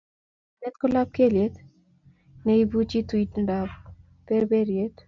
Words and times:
somanet 0.49 0.75
ko 0.79 0.85
lapkeiyet 0.93 1.55
ne 2.43 2.53
ipuchi 2.63 2.99
tuindap 3.09 3.69
perperiet 4.27 4.95